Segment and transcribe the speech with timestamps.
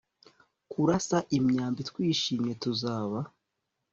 [0.71, 3.19] Kurasa imyambi twishimye Tuzaba